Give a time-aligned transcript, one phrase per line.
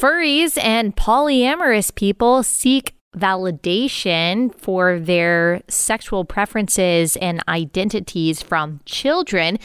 [0.00, 9.58] Furries and polyamorous people seek validation for their sexual preferences and identities from children.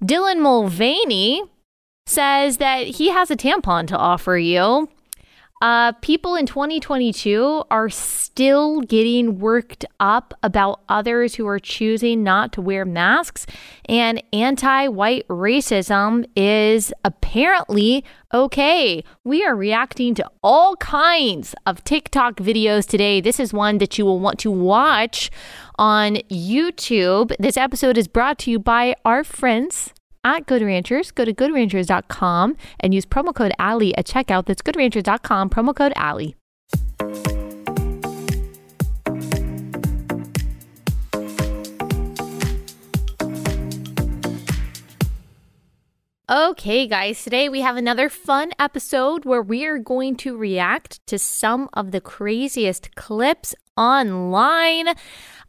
[0.00, 1.42] Dylan Mulvaney
[2.06, 4.88] says that he has a tampon to offer you.
[5.60, 12.50] Uh, people in 2022 are still getting worked up about others who are choosing not
[12.50, 13.44] to wear masks,
[13.86, 18.02] and anti white racism is apparently
[18.32, 19.04] okay.
[19.22, 23.20] We are reacting to all kinds of TikTok videos today.
[23.20, 25.30] This is one that you will want to watch
[25.78, 27.34] on YouTube.
[27.38, 29.92] This episode is brought to you by our friends
[30.24, 31.14] at Good Ranchers.
[31.14, 34.46] Go to goodranchers.com and use promo code Allie at checkout.
[34.46, 36.36] That's goodranchers.com, promo code Allie.
[46.30, 51.18] Okay, guys, today we have another fun episode where we are going to react to
[51.18, 54.94] some of the craziest clips online.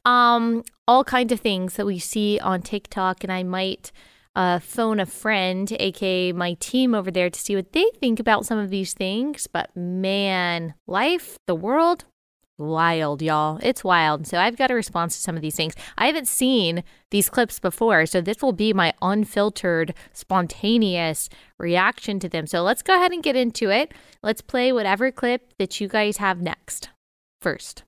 [0.05, 3.92] Um, all kinds of things that we see on TikTok, and I might
[4.35, 8.45] uh, phone a friend, aka my team over there, to see what they think about
[8.45, 9.47] some of these things.
[9.47, 12.05] But man, life, the world,
[12.57, 13.59] wild, y'all.
[13.61, 14.27] It's wild.
[14.27, 15.73] So I've got a response to some of these things.
[15.97, 22.29] I haven't seen these clips before, so this will be my unfiltered, spontaneous reaction to
[22.29, 22.47] them.
[22.47, 23.93] So let's go ahead and get into it.
[24.23, 26.89] Let's play whatever clip that you guys have next.
[27.41, 27.83] First.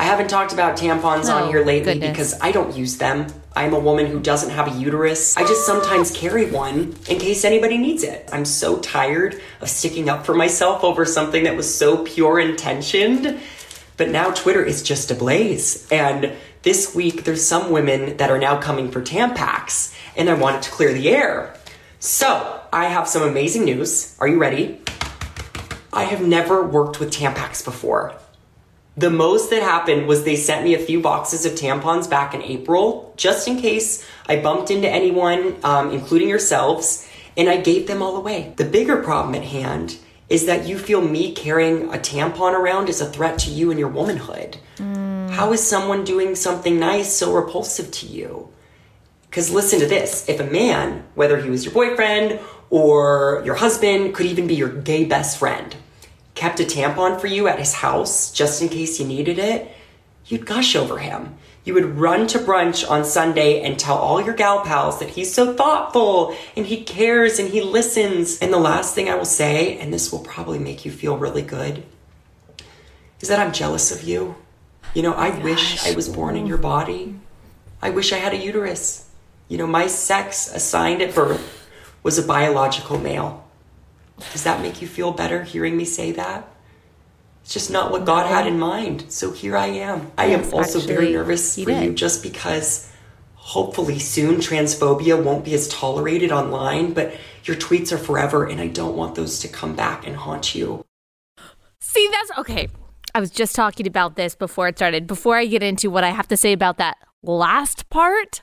[0.00, 2.10] I haven't talked about tampons oh, on here oh, lately goodness.
[2.10, 3.26] because I don't use them.
[3.54, 5.36] I'm a woman who doesn't have a uterus.
[5.36, 8.26] I just sometimes carry one in case anybody needs it.
[8.32, 13.40] I'm so tired of sticking up for myself over something that was so pure intentioned.
[13.98, 15.86] But now Twitter is just ablaze.
[15.90, 20.62] And this week, there's some women that are now coming for Tampax, and I wanted
[20.62, 21.54] to clear the air.
[21.98, 24.16] So, I have some amazing news.
[24.18, 24.80] Are you ready?
[25.92, 28.14] I have never worked with Tampax before.
[28.96, 32.42] The most that happened was they sent me a few boxes of tampons back in
[32.42, 38.02] April, just in case I bumped into anyone, um, including yourselves, and I gave them
[38.02, 38.52] all away.
[38.56, 39.98] The bigger problem at hand
[40.28, 43.78] is that you feel me carrying a tampon around is a threat to you and
[43.78, 44.58] your womanhood.
[44.76, 45.30] Mm.
[45.30, 48.48] How is someone doing something nice so repulsive to you?
[49.28, 54.14] Because listen to this if a man, whether he was your boyfriend or your husband,
[54.14, 55.74] could even be your gay best friend,
[56.40, 59.70] kept a tampon for you at his house just in case you needed it,
[60.24, 61.36] you'd gush over him.
[61.64, 65.34] You would run to brunch on Sunday and tell all your gal pals that he's
[65.34, 68.38] so thoughtful and he cares and he listens.
[68.38, 71.42] And the last thing I will say, and this will probably make you feel really
[71.42, 71.84] good,
[73.20, 74.36] is that I'm jealous of you.
[74.94, 77.16] You know, I oh wish I was born in your body.
[77.82, 79.10] I wish I had a uterus.
[79.48, 81.68] You know, my sex assigned at birth
[82.02, 83.44] was a biological male.
[84.32, 86.48] Does that make you feel better hearing me say that?
[87.42, 89.06] It's just not what God had in mind.
[89.08, 90.12] So here I am.
[90.16, 91.82] I yes, am also actually, very nervous for did.
[91.82, 92.92] you just because
[93.34, 97.14] hopefully soon transphobia won't be as tolerated online, but
[97.44, 100.84] your tweets are forever and I don't want those to come back and haunt you.
[101.80, 102.68] See, that's okay.
[103.14, 105.06] I was just talking about this before it started.
[105.06, 108.42] Before I get into what I have to say about that last part,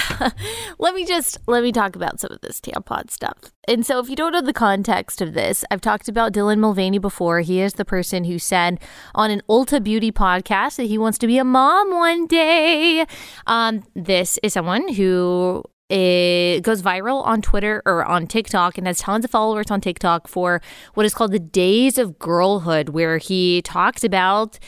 [0.78, 3.52] let me just let me talk about some of this tampon stuff.
[3.68, 6.98] And so if you don't know the context of this, I've talked about Dylan Mulvaney
[6.98, 7.40] before.
[7.40, 8.80] He is the person who said
[9.14, 13.06] on an Ulta Beauty podcast that he wants to be a mom one day.
[13.46, 18.98] Um, this is someone who it goes viral on Twitter or on TikTok and has
[18.98, 20.62] tons of followers on TikTok for
[20.94, 24.58] what is called the Days of Girlhood, where he talks about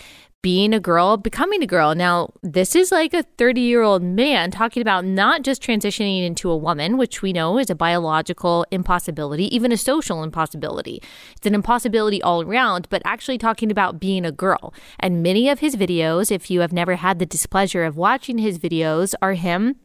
[0.45, 1.95] being a girl, becoming a girl.
[1.95, 6.51] Now, this is like a 30 year old man talking about not just transitioning into
[6.51, 11.03] a woman, which we know is a biological impossibility, even a social impossibility.
[11.35, 14.75] It's an impossibility all around, but actually talking about being a girl.
[15.01, 18.59] And many of his videos, if you have never had the displeasure of watching his
[18.59, 19.77] videos, are him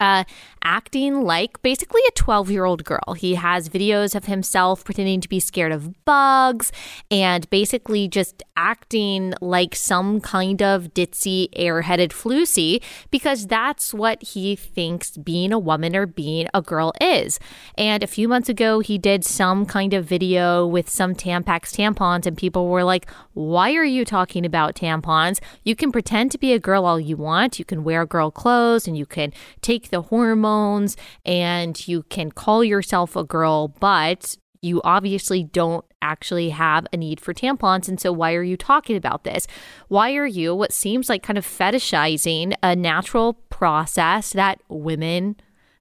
[0.00, 0.24] uh,
[0.62, 3.14] acting like basically a 12 year old girl.
[3.16, 6.72] He has videos of himself pretending to be scared of bugs
[7.10, 14.56] and basically just acting like some kind of ditzy, airheaded flusy because that's what he
[14.56, 17.38] thinks being a woman or being a girl is.
[17.76, 22.26] And a few months ago, he did some kind of video with some Tampax tampons,
[22.26, 25.40] and people were like, Why are you talking about tampons?
[25.62, 27.58] You can pretend to be a girl all you want.
[27.58, 32.30] You can wear girl clothes and you can take take the hormones and you can
[32.32, 37.88] call yourself a girl, but you obviously don't actually have a need for tampons.
[37.88, 39.46] And so, why are you talking about this?
[39.88, 45.36] Why are you, what seems like kind of fetishizing a natural process that women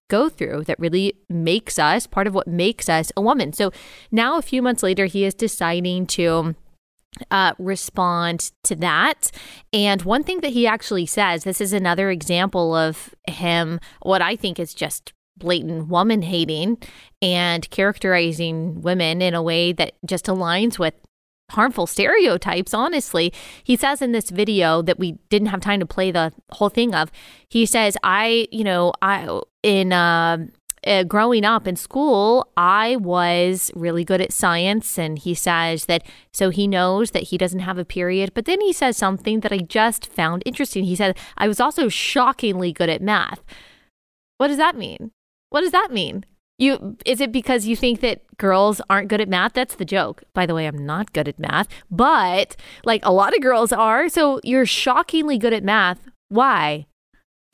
[0.10, 3.52] go through that really makes us part of what makes us a woman.
[3.52, 3.72] So
[4.10, 6.56] now, a few months later, he is deciding to
[7.31, 9.31] uh, respond to that.
[9.74, 14.36] And one thing that he actually says this is another example of him, what I
[14.36, 16.78] think is just blatant woman hating
[17.22, 20.96] and characterizing women in a way that just aligns with
[21.52, 23.31] harmful stereotypes honestly
[23.64, 26.94] he says in this video that we didn't have time to play the whole thing
[26.94, 27.10] of
[27.48, 30.38] he says i you know i in uh,
[30.86, 34.98] uh, growing up in school, I was really good at science.
[34.98, 36.04] And he says that
[36.34, 38.34] so he knows that he doesn't have a period.
[38.34, 40.84] But then he says something that I just found interesting.
[40.86, 43.44] He said, I was also shockingly good at math.
[44.38, 45.12] What does that mean?
[45.50, 46.26] What does that mean?
[46.60, 49.54] You is it because you think that girls aren't good at math?
[49.54, 50.24] That's the joke.
[50.34, 54.10] By the way, I'm not good at math, but like a lot of girls are.
[54.10, 56.00] So you're shockingly good at math.
[56.30, 56.88] Why?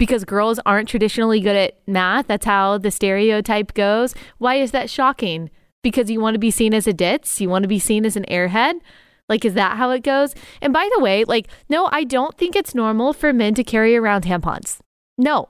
[0.03, 2.27] Because girls aren't traditionally good at math.
[2.27, 4.13] That's how the stereotype goes.
[4.38, 5.50] Why is that shocking?
[5.81, 7.39] Because you want to be seen as a ditz?
[7.39, 8.81] You want to be seen as an airhead?
[9.29, 10.35] Like, is that how it goes?
[10.61, 13.95] And by the way, like, no, I don't think it's normal for men to carry
[13.95, 14.79] around tampons.
[15.17, 15.47] No,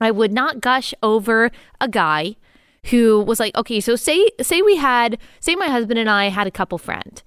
[0.00, 2.36] I would not gush over a guy
[2.86, 6.46] who was like, okay, so say say we had say my husband and I had
[6.46, 7.22] a couple friend,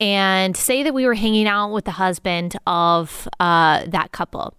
[0.00, 4.54] and say that we were hanging out with the husband of uh, that couple.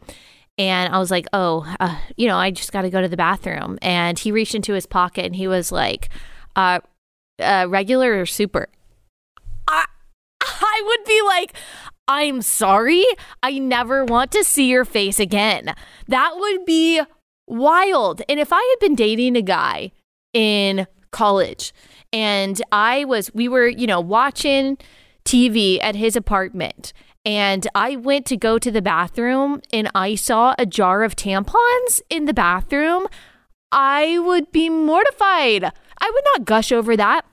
[0.58, 3.18] And I was like, oh, uh, you know, I just got to go to the
[3.18, 3.78] bathroom.
[3.82, 6.10] And he reached into his pocket and he was like,
[6.56, 6.80] uh,
[7.40, 8.70] uh, regular or super?
[9.68, 9.86] I,
[10.42, 11.54] I would be like,
[12.08, 13.04] I'm sorry.
[13.44, 15.74] I never want to see your face again.
[16.08, 17.02] That would be
[17.48, 18.22] wild.
[18.30, 19.92] And if I had been dating a guy
[20.34, 21.74] in college
[22.14, 24.78] and I was, we were, you know, watching
[25.26, 26.94] TV at his apartment
[27.26, 32.02] and I went to go to the bathroom and I saw a jar of tampons
[32.10, 33.08] in the bathroom,
[33.72, 35.64] I would be mortified.
[35.64, 37.26] I would not gush over that.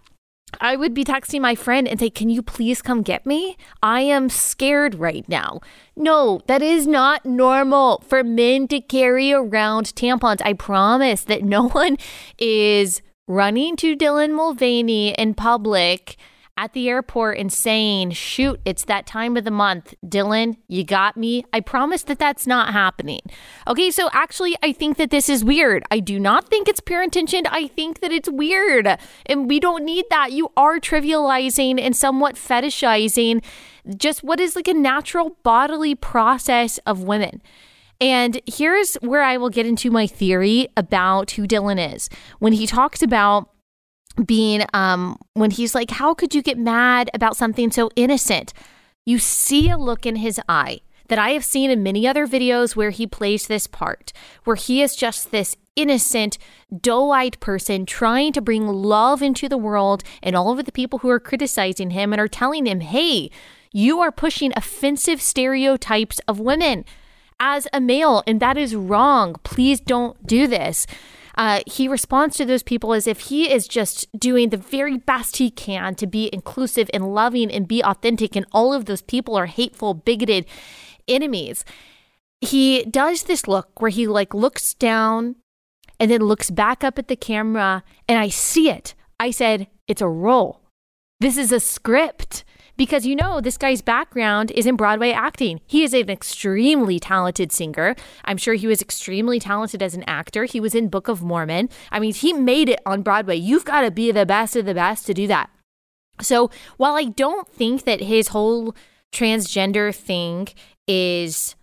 [0.60, 3.56] I would be texting my friend and say, Can you please come get me?
[3.82, 5.60] I am scared right now.
[5.96, 10.42] No, that is not normal for men to carry around tampons.
[10.44, 11.96] I promise that no one
[12.38, 16.16] is running to Dylan Mulvaney in public
[16.56, 19.94] at the airport and saying, shoot, it's that time of the month.
[20.04, 21.44] Dylan, you got me.
[21.52, 23.20] I promise that that's not happening.
[23.66, 25.82] Okay, so actually, I think that this is weird.
[25.90, 27.46] I do not think it's pure intention.
[27.46, 28.86] I think that it's weird.
[29.26, 30.32] And we don't need that.
[30.32, 33.42] You are trivializing and somewhat fetishizing
[33.96, 37.42] just what is like a natural bodily process of women.
[38.00, 42.10] And here's where I will get into my theory about who Dylan is.
[42.40, 43.48] When he talks about
[44.26, 48.52] being um when he's like how could you get mad about something so innocent?
[49.04, 52.76] You see a look in his eye that I have seen in many other videos
[52.76, 54.12] where he plays this part
[54.44, 56.36] where he is just this innocent
[56.80, 61.08] doe-eyed person trying to bring love into the world and all of the people who
[61.08, 63.30] are criticizing him and are telling him hey
[63.72, 66.84] you are pushing offensive stereotypes of women
[67.40, 69.34] as a male and that is wrong.
[69.42, 70.86] Please don't do this
[71.36, 75.38] uh, he responds to those people as if he is just doing the very best
[75.38, 79.36] he can to be inclusive and loving and be authentic, and all of those people
[79.36, 80.46] are hateful, bigoted
[81.08, 81.64] enemies.
[82.40, 85.36] He does this look where he like looks down
[85.98, 88.94] and then looks back up at the camera, and I see it.
[89.20, 90.60] I said, It's a role.
[91.20, 92.44] This is a script
[92.82, 95.60] because you know this guy's background is in Broadway acting.
[95.68, 97.94] He is an extremely talented singer.
[98.24, 100.46] I'm sure he was extremely talented as an actor.
[100.46, 101.68] He was in Book of Mormon.
[101.92, 103.36] I mean, he made it on Broadway.
[103.36, 105.48] You've got to be the best of the best to do that.
[106.20, 108.74] So, while I don't think that his whole
[109.12, 110.48] transgender thing
[110.88, 111.54] is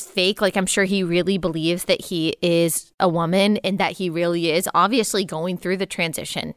[0.00, 0.40] fake.
[0.40, 4.50] Like, I'm sure he really believes that he is a woman and that he really
[4.50, 6.54] is obviously going through the transition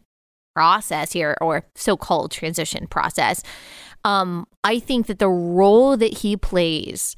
[0.55, 3.43] process here or so called transition process.
[4.05, 7.15] Um, I think that the role that he plays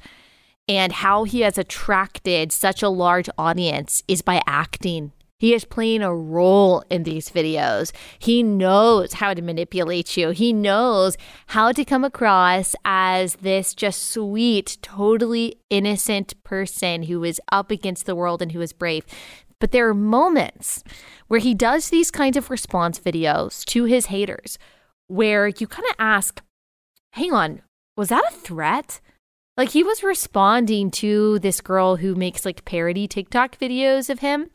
[0.66, 5.12] and how he has attracted such a large audience is by acting.
[5.38, 7.92] He is playing a role in these videos.
[8.18, 10.30] He knows how to manipulate you.
[10.30, 11.16] He knows
[11.48, 18.06] how to come across as this just sweet, totally innocent person who is up against
[18.06, 19.04] the world and who is brave.
[19.60, 20.82] But there are moments
[21.28, 24.58] where he does these kinds of response videos to his haters
[25.06, 26.42] where you kind of ask,
[27.12, 27.62] hang on,
[27.96, 29.00] was that a threat?
[29.56, 34.50] Like he was responding to this girl who makes like parody TikTok videos of him.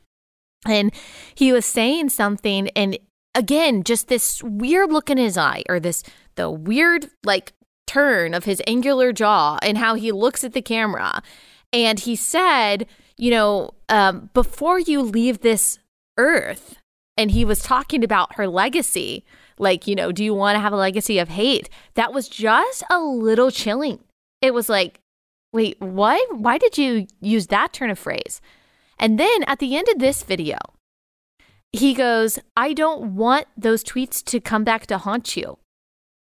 [0.66, 0.94] And
[1.36, 2.98] he was saying something and
[3.36, 6.04] again, just this weird look in his eye or this
[6.36, 7.54] the weird like
[7.86, 11.22] turn of his angular jaw and how he looks at the camera.
[11.74, 15.80] And he said, you know, um, before you leave this
[16.18, 16.78] earth
[17.18, 19.26] and he was talking about her legacy,
[19.64, 21.70] like, you know, do you want to have a legacy of hate?
[21.96, 24.00] That was just a little chilling.
[24.42, 25.00] It was like,
[25.52, 26.38] wait, what?
[26.38, 28.42] Why did you use that turn of phrase?
[29.00, 30.58] And then at the end of this video,
[31.72, 35.58] he goes, I don't want those tweets to come back to haunt you.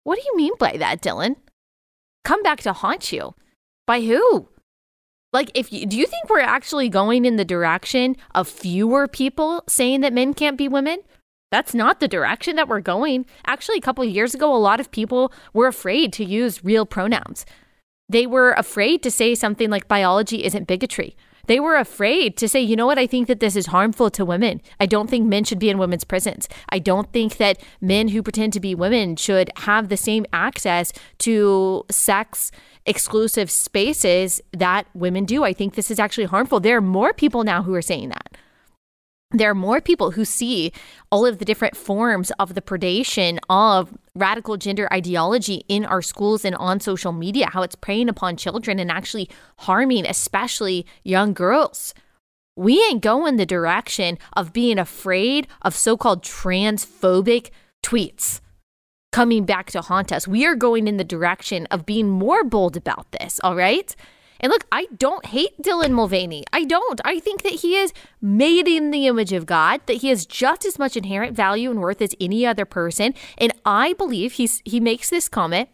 [0.05, 1.37] What do you mean by that, Dylan?
[2.25, 3.35] Come back to haunt you?
[3.87, 4.49] By who?
[5.33, 9.63] Like, if you, do you think we're actually going in the direction of fewer people
[9.69, 10.99] saying that men can't be women?
[11.51, 13.27] That's not the direction that we're going.
[13.47, 16.87] Actually, a couple of years ago, a lot of people were afraid to use real
[16.87, 17.45] pronouns.
[18.09, 21.17] They were afraid to say something like biology isn't bigotry.
[21.47, 24.25] They were afraid to say, you know what, I think that this is harmful to
[24.25, 24.61] women.
[24.79, 26.49] I don't think men should be in women's prisons.
[26.69, 30.93] I don't think that men who pretend to be women should have the same access
[31.19, 32.53] to sex
[32.87, 35.43] exclusive spaces that women do.
[35.43, 36.61] I think this is actually harmful.
[36.61, 38.37] There are more people now who are saying that.
[39.33, 40.73] There are more people who see
[41.11, 46.45] all of the different forms of the predation of radical gender ideology in our schools
[46.45, 51.95] and on social media, how it's preying upon children and actually harming, especially young girls.
[52.57, 57.51] We ain't going the direction of being afraid of so called transphobic
[57.85, 58.41] tweets
[59.13, 60.27] coming back to haunt us.
[60.27, 63.95] We are going in the direction of being more bold about this, all right?
[64.41, 66.45] And look, I don't hate Dylan Mulvaney.
[66.53, 67.01] I don't.
[67.05, 70.65] I think that he is made in the image of God, that he has just
[70.65, 73.15] as much inherent value and worth as any other person.
[73.39, 75.69] And I believe he's he makes this comment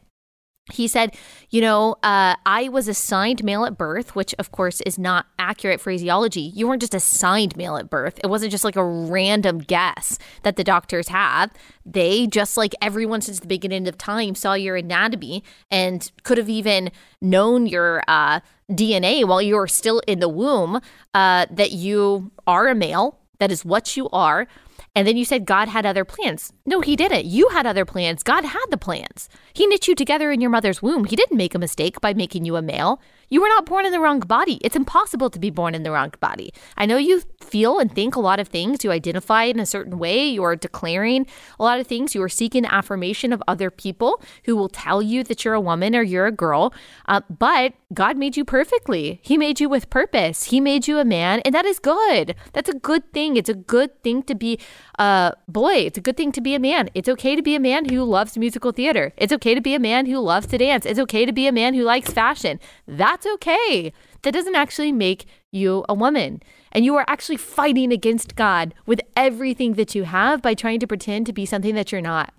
[0.73, 1.15] he said,
[1.49, 5.81] You know, uh, I was assigned male at birth, which of course is not accurate
[5.81, 6.41] phraseology.
[6.41, 8.19] You weren't just assigned male at birth.
[8.25, 11.53] It wasn't just like a random guess that the doctors have.
[11.85, 16.49] They, just like everyone since the beginning of time, saw your anatomy and could have
[16.49, 20.81] even known your uh, DNA while you're still in the womb
[21.15, 23.19] uh, that you are a male.
[23.39, 24.47] That is what you are.
[24.95, 26.53] And then you said God had other plans.
[26.65, 27.27] No, he didn't.
[27.27, 28.23] You had other plans.
[28.23, 29.29] God had the plans.
[29.53, 31.05] He knit you together in your mother's womb.
[31.05, 33.01] He didn't make a mistake by making you a male.
[33.29, 34.59] You were not born in the wrong body.
[34.63, 36.53] It's impossible to be born in the wrong body.
[36.77, 38.85] I know you feel and think a lot of things.
[38.85, 40.27] You identify in a certain way.
[40.27, 41.27] You are declaring
[41.59, 42.15] a lot of things.
[42.15, 45.97] You are seeking affirmation of other people who will tell you that you're a woman
[45.97, 46.73] or you're a girl.
[47.07, 49.21] Uh, but God made you perfectly.
[49.23, 50.45] He made you with purpose.
[50.45, 52.35] He made you a man, and that is good.
[52.53, 53.37] That's a good thing.
[53.37, 54.59] It's a good thing to be
[54.99, 55.75] a boy.
[55.75, 56.91] It's a good thing to be a man.
[56.95, 59.13] It's okay to be a man who loves musical theater.
[59.17, 60.85] It's okay to be a man who loves to dance.
[60.87, 62.59] It's okay to be a man who likes fashion.
[62.87, 63.93] That that's okay.
[64.23, 66.43] That doesn't actually make you a woman.
[66.73, 70.87] And you are actually fighting against God with everything that you have by trying to
[70.87, 72.35] pretend to be something that you're not.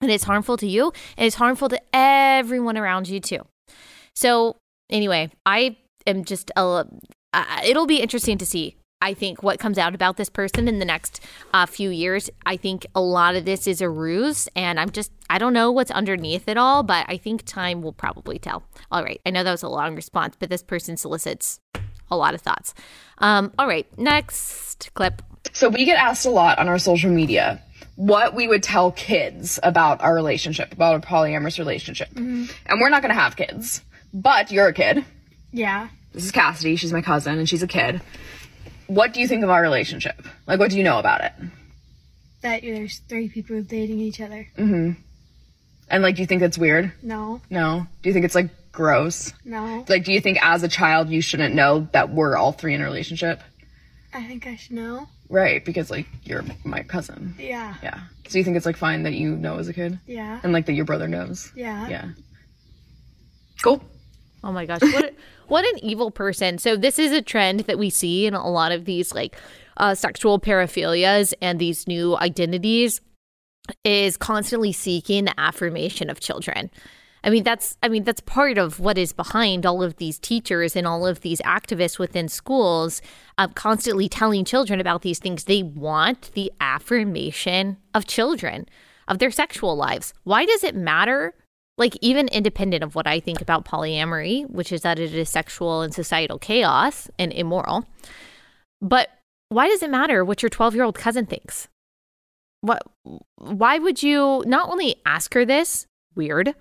[0.00, 3.40] And it's harmful to you and it's harmful to everyone around you too.
[4.14, 4.56] So,
[4.88, 6.86] anyway, I am just, a,
[7.32, 10.78] uh, it'll be interesting to see I think what comes out about this person in
[10.78, 11.20] the next
[11.52, 15.12] uh, few years, I think a lot of this is a ruse, and I'm just
[15.28, 18.62] I don't know what's underneath it all, but I think time will probably tell.
[18.90, 21.60] All right, I know that was a long response, but this person solicits
[22.10, 22.72] a lot of thoughts.
[23.18, 25.20] Um, all right, next clip.
[25.52, 27.62] So we get asked a lot on our social media
[27.96, 32.46] what we would tell kids about our relationship, about a polyamorous relationship, mm-hmm.
[32.64, 33.82] and we're not going to have kids,
[34.14, 35.04] but you're a kid.
[35.52, 35.88] Yeah.
[36.12, 36.76] This is Cassidy.
[36.76, 38.00] She's my cousin, and she's a kid
[38.86, 40.22] what do you think of our relationship?
[40.46, 41.32] Like, what do you know about it?
[42.42, 44.46] That there's three people dating each other.
[44.58, 45.00] Mm-hmm.
[45.88, 46.92] And like, do you think that's weird?
[47.02, 47.40] No.
[47.50, 47.86] No.
[48.02, 49.32] Do you think it's like gross?
[49.44, 49.84] No.
[49.88, 52.80] Like, do you think as a child you shouldn't know that we're all three in
[52.80, 53.40] a relationship?
[54.12, 55.08] I think I should know.
[55.28, 57.34] Right, because like you're my cousin.
[57.38, 57.74] Yeah.
[57.82, 58.00] Yeah.
[58.28, 59.98] So you think it's like fine that you know as a kid?
[60.06, 60.40] Yeah.
[60.42, 61.50] And like that your brother knows?
[61.56, 61.88] Yeah.
[61.88, 62.08] Yeah.
[63.62, 63.82] Cool.
[64.44, 64.82] Oh my gosh.
[64.82, 65.14] What
[65.48, 66.58] what an evil person.
[66.58, 69.36] So this is a trend that we see in a lot of these like
[69.78, 73.00] uh, sexual paraphilias and these new identities
[73.82, 76.70] is constantly seeking the affirmation of children.
[77.24, 80.76] I mean that's I mean that's part of what is behind all of these teachers
[80.76, 83.00] and all of these activists within schools
[83.38, 85.44] uh, constantly telling children about these things.
[85.44, 88.66] They want the affirmation of children
[89.08, 90.12] of their sexual lives.
[90.24, 91.34] Why does it matter
[91.76, 95.82] like even independent of what I think about polyamory, which is that it is sexual
[95.82, 97.84] and societal chaos and immoral.
[98.80, 99.08] But
[99.48, 101.68] why does it matter what your 12 year old cousin thinks?
[102.60, 102.82] What,
[103.36, 106.54] why would you not only ask her this, weird,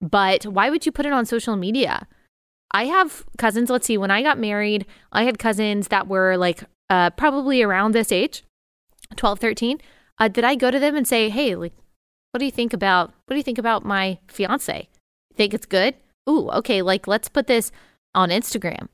[0.00, 2.06] but why would you put it on social media?
[2.70, 6.64] I have cousins, let's see, when I got married, I had cousins that were like
[6.88, 8.44] uh, probably around this age,
[9.16, 9.80] 12, 13.
[10.18, 11.74] Uh, did I go to them and say, hey, like,
[12.32, 14.88] what do you think about what do you think about my fiance?
[15.34, 15.94] Think it's good?
[16.28, 17.70] Ooh, okay, like let's put this
[18.14, 18.88] on Instagram.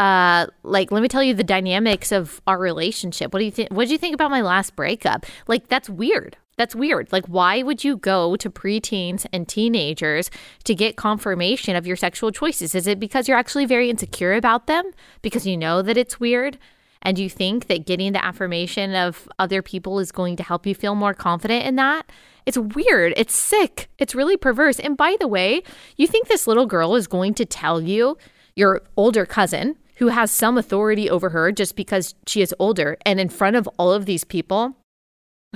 [0.00, 3.32] uh, like, let me tell you the dynamics of our relationship.
[3.32, 3.70] What do you think?
[3.70, 5.26] What did you think about my last breakup?
[5.46, 6.36] Like, that's weird.
[6.56, 7.12] That's weird.
[7.12, 10.30] Like, why would you go to preteens and teenagers
[10.64, 12.74] to get confirmation of your sexual choices?
[12.74, 14.90] Is it because you're actually very insecure about them?
[15.22, 16.58] Because you know that it's weird?
[17.02, 20.74] And you think that getting the affirmation of other people is going to help you
[20.74, 22.10] feel more confident in that?
[22.46, 23.14] It's weird.
[23.16, 23.88] It's sick.
[23.98, 24.78] It's really perverse.
[24.78, 25.62] And by the way,
[25.96, 28.18] you think this little girl is going to tell you,
[28.56, 33.20] your older cousin, who has some authority over her just because she is older, and
[33.20, 34.76] in front of all of these people,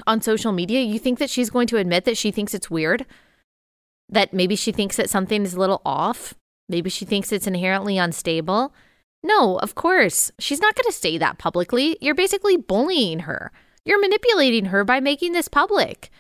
[0.06, 3.04] on social media, you think that she's going to admit that she thinks it's weird?
[4.08, 6.34] That maybe she thinks that something is a little off?
[6.68, 8.72] Maybe she thinks it's inherently unstable?
[9.22, 10.30] No, of course.
[10.38, 11.96] She's not going to say that publicly.
[12.00, 13.50] You're basically bullying her.
[13.84, 16.10] You're manipulating her by making this public.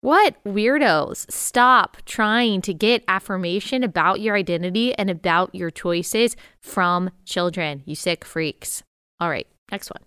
[0.00, 1.28] What weirdos?
[1.28, 7.96] Stop trying to get affirmation about your identity and about your choices from children, you
[7.96, 8.84] sick freaks.
[9.18, 10.04] All right, next one.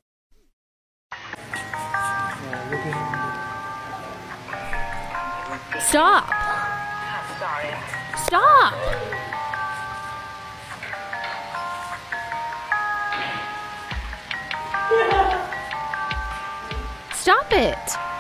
[5.82, 6.30] Stop.
[8.16, 8.74] Stop.
[17.14, 18.11] Stop it.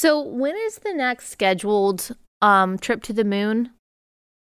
[0.00, 3.70] So, when is the next scheduled um, trip to the moon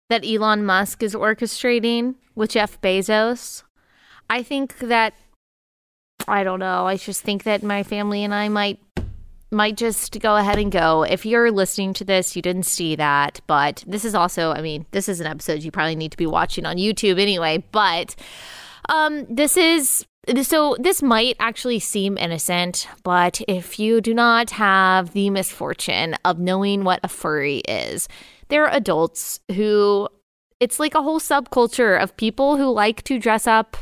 [0.09, 3.63] that Elon Musk is orchestrating with Jeff Bezos?
[4.29, 5.13] I think that
[6.27, 6.87] I don't know.
[6.87, 8.81] I just think that my family and I might
[9.49, 11.03] might just go ahead and go.
[11.03, 14.87] If you're listening to this, you didn't see that, but this is also, I mean,
[14.91, 18.13] this is an episode you probably need to be watching on YouTube anyway, but
[18.89, 20.05] um this is
[20.41, 26.39] so this might actually seem innocent, but if you do not have the misfortune of
[26.39, 28.07] knowing what a furry is,
[28.49, 30.07] there are adults who
[30.59, 33.77] it's like a whole subculture of people who like to dress up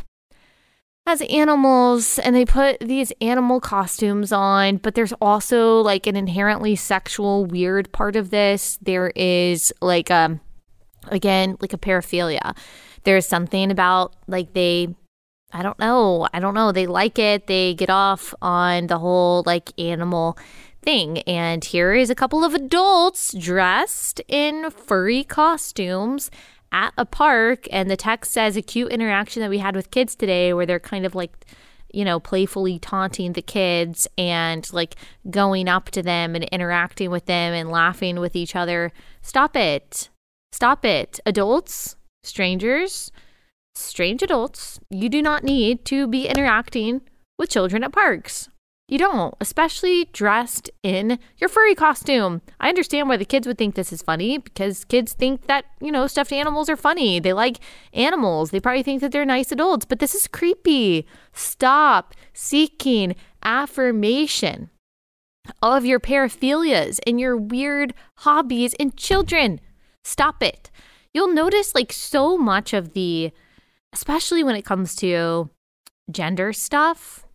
[1.07, 6.75] as animals and they put these animal costumes on, but there's also like an inherently
[6.75, 8.77] sexual weird part of this.
[8.81, 10.41] There is like um
[11.07, 12.55] again, like a paraphilia.
[13.03, 14.95] There's something about like they
[15.53, 16.27] I don't know.
[16.33, 16.71] I don't know.
[16.71, 17.47] They like it.
[17.47, 20.38] They get off on the whole like animal
[20.81, 21.19] thing.
[21.19, 26.29] And here is a couple of adults dressed in furry costumes
[26.71, 30.15] at a park and the text says a cute interaction that we had with kids
[30.15, 31.45] today where they're kind of like
[31.93, 34.95] you know playfully taunting the kids and like
[35.29, 40.10] going up to them and interacting with them and laughing with each other stop it
[40.51, 43.12] stop it adults strangers
[43.77, 47.01] strange adults you do not need to be interacting
[47.37, 48.49] with children at parks
[48.87, 52.41] you don't, especially dressed in your furry costume.
[52.59, 55.91] I understand why the kids would think this is funny because kids think that, you
[55.91, 57.19] know, stuffed animals are funny.
[57.19, 57.59] They like
[57.91, 58.51] animals.
[58.51, 61.05] They probably think that they're nice adults, but this is creepy.
[61.33, 64.69] Stop seeking affirmation
[65.61, 69.59] of your paraphilias and your weird hobbies in children.
[70.05, 70.71] Stop it.
[71.13, 73.33] You'll notice like so much of the,
[73.97, 75.49] especially when it comes to
[76.12, 77.25] gender stuff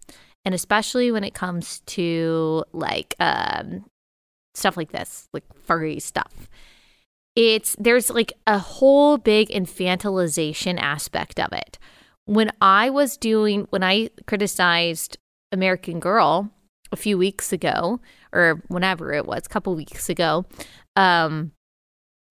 [0.44, 3.84] and especially when it comes to like um,
[4.54, 6.48] stuff like this, like furry stuff.
[7.34, 11.78] It's there's like a whole big infantilization aspect of it.
[12.26, 15.18] When I was doing when I criticized
[15.50, 16.48] American Girl
[16.92, 18.00] a few weeks ago
[18.32, 20.44] or whenever it was, a couple weeks ago,
[20.94, 21.50] um,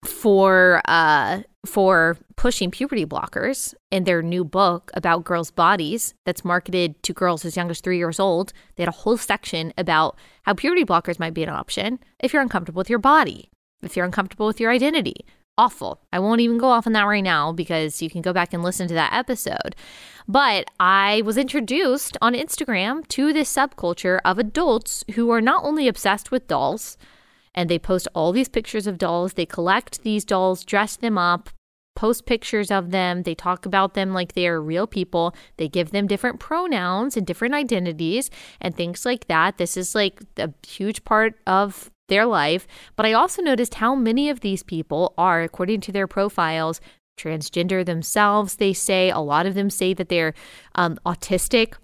[0.04, 7.00] for uh for pushing puberty blockers in their new book about girls' bodies that's marketed
[7.04, 8.52] to girls as young as three years old.
[8.74, 12.42] They had a whole section about how puberty blockers might be an option if you're
[12.42, 13.50] uncomfortable with your body,
[13.82, 15.24] if you're uncomfortable with your identity.
[15.58, 16.00] Awful.
[16.12, 18.62] I won't even go off on that right now because you can go back and
[18.62, 19.76] listen to that episode.
[20.26, 25.88] But I was introduced on Instagram to this subculture of adults who are not only
[25.88, 26.96] obsessed with dolls,
[27.54, 29.34] and they post all these pictures of dolls.
[29.34, 31.50] They collect these dolls, dress them up,
[31.94, 33.22] post pictures of them.
[33.22, 35.34] They talk about them like they are real people.
[35.56, 39.58] They give them different pronouns and different identities and things like that.
[39.58, 42.66] This is like a huge part of their life.
[42.96, 46.80] But I also noticed how many of these people are, according to their profiles,
[47.18, 48.56] transgender themselves.
[48.56, 50.34] They say a lot of them say that they're
[50.74, 51.74] um, autistic.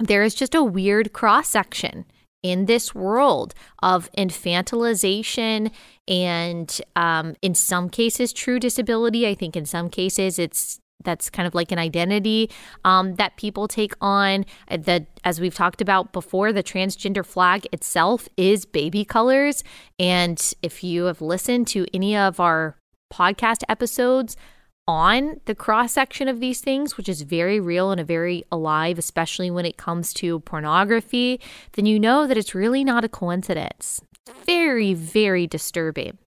[0.00, 2.04] There is just a weird cross section
[2.44, 5.72] in this world of infantilization
[6.06, 11.46] and um, in some cases true disability i think in some cases it's that's kind
[11.46, 12.50] of like an identity
[12.84, 14.44] um, that people take on.
[14.68, 19.62] Uh, the as we've talked about before, the transgender flag itself is baby colors.
[19.98, 22.76] And if you have listened to any of our
[23.12, 24.36] podcast episodes
[24.86, 28.98] on the cross section of these things, which is very real and a very alive,
[28.98, 31.40] especially when it comes to pornography,
[31.72, 34.00] then you know that it's really not a coincidence.
[34.46, 36.18] Very, very disturbing.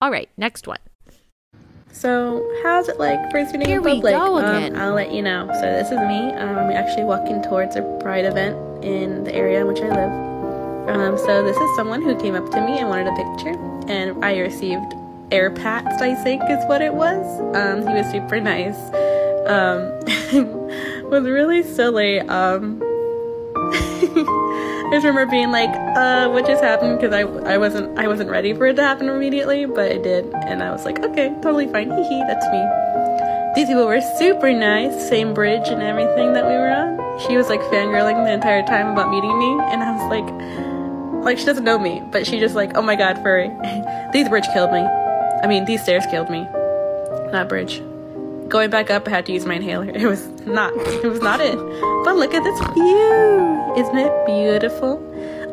[0.00, 0.78] All right, next one.
[1.92, 4.14] So, how's it like first meeting Here in we public?
[4.14, 4.76] go Um, again.
[4.76, 5.48] I'll let you know.
[5.54, 6.32] So, this is me.
[6.32, 10.88] Um, I'm actually walking towards a pride event in the area in which I live.
[10.88, 13.56] Um, so, this is someone who came up to me and wanted a picture,
[13.88, 14.92] and I received
[15.30, 17.40] air pats, I think is what it was.
[17.56, 18.78] Um, he was super nice.
[19.46, 19.90] Um,
[21.10, 22.20] was really silly.
[22.20, 22.82] Um,
[23.64, 27.00] I just remember being like, uh, what just happened?
[27.00, 30.32] Because I, I wasn't I wasn't ready for it to happen immediately, but it did.
[30.34, 31.90] And I was like, okay, totally fine.
[31.90, 32.62] Hee hee, that's me.
[33.54, 37.20] These people were super nice, same bridge and everything that we were on.
[37.26, 41.38] She was like fangirling the entire time about meeting me, and I was like, like
[41.38, 43.48] she doesn't know me, but she just like, oh my god, furry.
[44.12, 44.84] these bridge killed me.
[45.42, 46.46] I mean, these stairs killed me.
[47.32, 47.80] That bridge.
[48.48, 49.90] Going back up, I had to use my inhaler.
[49.94, 50.72] It was not.
[50.76, 51.56] It was not it.
[52.04, 53.74] But look at this view.
[53.76, 55.00] Isn't it beautiful?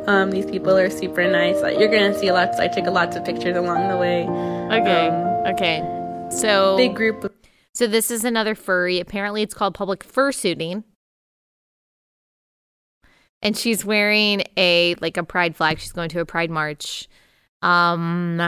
[0.07, 1.61] Um, these people are super nice.
[1.61, 2.59] You're gonna see lots.
[2.59, 4.23] I took lots of pictures along the way.
[4.23, 5.07] Okay.
[5.09, 6.27] Um, okay.
[6.31, 7.31] So Big group of
[7.73, 8.99] So this is another furry.
[8.99, 10.83] Apparently, it's called public fursuiting.
[13.41, 15.79] And she's wearing a like a pride flag.
[15.79, 17.07] She's going to a pride march.
[17.61, 18.41] Um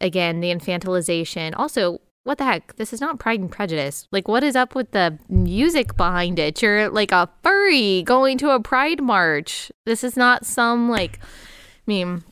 [0.00, 1.52] again, the infantilization.
[1.56, 2.76] Also, what the heck?
[2.76, 4.06] This is not Pride and Prejudice.
[4.12, 6.60] Like what is up with the music behind it?
[6.60, 9.72] You're like a furry going to a pride march.
[9.86, 12.22] This is not some like I mean,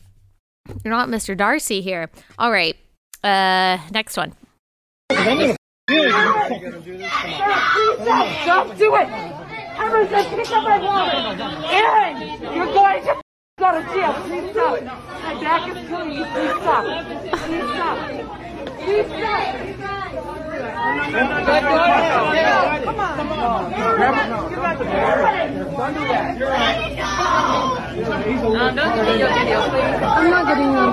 [0.84, 1.36] you're not Mr.
[1.36, 2.10] Darcy here.
[2.38, 2.76] All right.
[3.24, 4.34] Uh next one.
[5.08, 5.56] Don't
[8.78, 9.08] do it!
[10.10, 11.40] Said pick up my wallet!
[11.70, 12.20] Aaron!
[12.54, 13.20] You're going to
[13.58, 14.12] go to jail!
[14.26, 14.82] Please stop!
[14.84, 16.16] My back is killing me!
[16.16, 16.84] Please stop!
[17.44, 17.98] Please stop!
[18.78, 19.54] Please stop!
[22.84, 23.18] Come on!
[28.90, 30.92] I'm not getting one.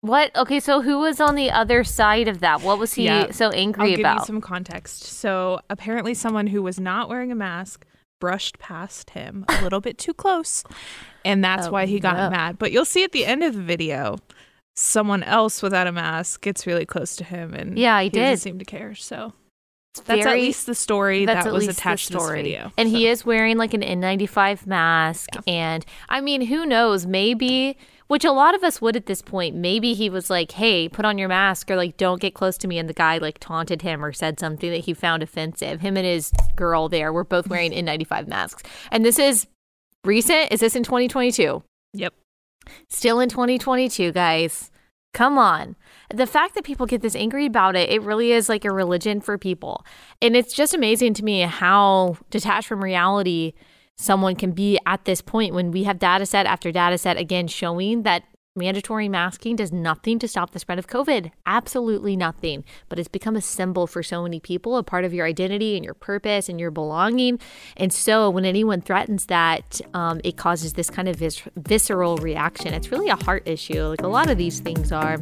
[0.00, 0.34] What?
[0.36, 2.62] Okay, so who was on the other side of that?
[2.62, 3.30] What was he Yeah.
[3.32, 4.14] so angry I'll about?
[4.18, 5.02] give you some context.
[5.04, 7.84] So apparently, someone who was not wearing a mask
[8.20, 10.64] brushed past him a little bit too close,
[11.24, 12.30] and that's Oh, why he got no.
[12.30, 12.58] mad.
[12.58, 14.16] But you'll see at the end of the video,
[14.76, 18.20] someone else without a mask gets really close to him, and Yeah, I he did.
[18.20, 18.94] doesn't seem to care.
[18.94, 19.32] So
[20.04, 22.72] that's at least the story that was attached to this video.
[22.76, 25.30] And So- he is wearing like an N95 mask.
[25.46, 27.06] And I mean, who knows?
[27.06, 30.88] Maybe, which a lot of us would at this point, maybe he was like, hey,
[30.88, 32.78] put on your mask or like, don't get close to me.
[32.78, 35.80] And the guy like taunted him or said something that he found offensive.
[35.80, 38.62] Him and his girl there were both wearing N95 masks.
[38.90, 39.46] And this is
[40.04, 40.52] recent.
[40.52, 41.62] Is this in 2022?
[41.94, 42.14] Yep.
[42.88, 44.70] Still in 2022, guys.
[45.12, 45.76] Come on.
[46.14, 49.20] The fact that people get this angry about it, it really is like a religion
[49.20, 49.84] for people.
[50.20, 53.54] And it's just amazing to me how detached from reality
[53.96, 57.48] someone can be at this point when we have data set after data set again
[57.48, 58.24] showing that
[58.56, 61.30] mandatory masking does nothing to stop the spread of COVID.
[61.44, 62.64] Absolutely nothing.
[62.88, 65.84] But it's become a symbol for so many people, a part of your identity and
[65.84, 67.38] your purpose and your belonging.
[67.76, 72.72] And so when anyone threatens that, um, it causes this kind of vis- visceral reaction.
[72.72, 75.18] It's really a heart issue, like a lot of these things are.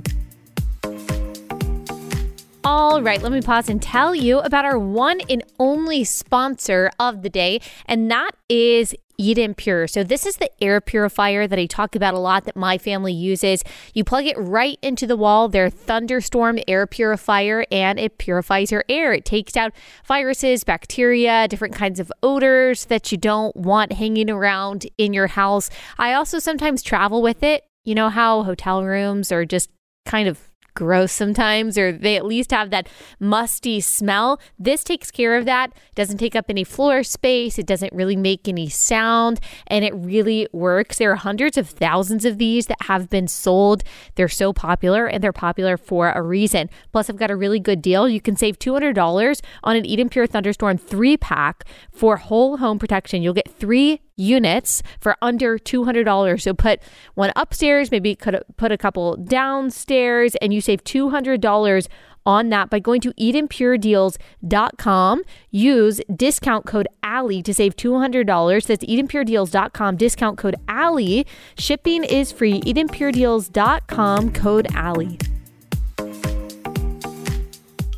[2.67, 7.21] All right, let me pause and tell you about our one and only sponsor of
[7.21, 9.89] the day, and that is Eden Pure.
[9.89, 13.13] So, this is the air purifier that I talk about a lot that my family
[13.13, 13.63] uses.
[13.93, 18.87] You plug it right into the wall, their thunderstorm air purifier, and it purifies your
[18.89, 19.13] air.
[19.13, 19.73] It takes out
[20.07, 25.69] viruses, bacteria, different kinds of odors that you don't want hanging around in your house.
[25.99, 27.65] I also sometimes travel with it.
[27.85, 29.69] You know how hotel rooms are just
[30.07, 34.41] kind of gross sometimes, or they at least have that musty smell.
[34.59, 35.71] This takes care of that.
[35.71, 37.59] It Doesn't take up any floor space.
[37.59, 40.99] It doesn't really make any sound, and it really works.
[40.99, 43.85] There are hundreds of thousands of these that have been sold.
[44.17, 46.69] They're so popular, and they're popular for a reason.
[46.93, 48.09] Plus, I've got a really good deal.
[48.09, 53.23] You can save $200 on an Eden Pure Thunderstorm three pack for whole home protection.
[53.23, 56.41] You'll get three units for under $200.
[56.41, 56.81] So put
[57.15, 61.89] one upstairs, maybe could put a couple downstairs, and you save $200
[62.27, 65.23] on that by going to EdenPureDeals.com.
[65.51, 68.67] Use discount code ALLIE to save $200.
[68.67, 71.27] That's EdenPureDeals.com, discount code ALLIE.
[71.59, 72.63] Shipping is free.
[72.63, 75.19] EdenPureDeals.com, code ALLIE.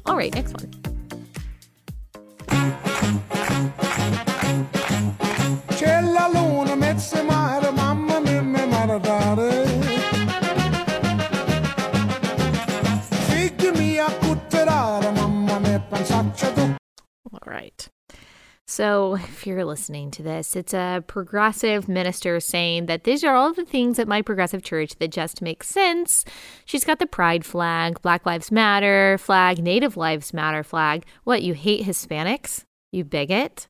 [0.07, 0.73] All right, next one.
[6.33, 9.67] Luna, mare, mamma mia, mi maradare.
[13.77, 15.83] Mia, cutterare, mamma mia,
[16.37, 16.77] tu.
[17.33, 17.89] All right.
[18.69, 23.53] So, if you're listening to this, it's a progressive minister saying that these are all
[23.53, 26.25] the things at my progressive church that just make sense.
[26.65, 31.05] She's got the pride flag, Black Lives Matter flag, Native Lives Matter flag.
[31.25, 32.65] What, you hate Hispanics?
[32.91, 33.69] You bigot?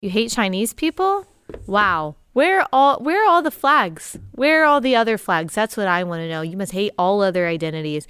[0.00, 1.26] You hate Chinese people?
[1.66, 2.16] Wow.
[2.32, 4.18] Where are all where are all the flags?
[4.32, 5.54] Where are all the other flags?
[5.54, 6.42] That's what I want to know.
[6.42, 8.06] You must hate all other identities.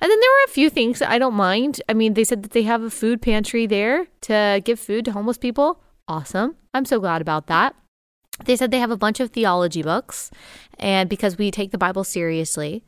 [0.00, 1.80] And then there were a few things I don't mind.
[1.88, 5.12] I mean, they said that they have a food pantry there to give food to
[5.12, 5.82] homeless people.
[6.08, 6.56] Awesome.
[6.74, 7.76] I'm so glad about that.
[8.44, 10.30] They said they have a bunch of theology books,
[10.78, 12.84] and because we take the Bible seriously.